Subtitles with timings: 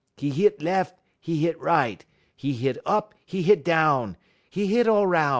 [0.19, 0.95] 'E hit lef',
[1.29, 2.05] 'e hit right;
[2.43, 4.17] 'e hit up, 'e hit down;
[4.57, 5.29] 'e hit all 'roun'.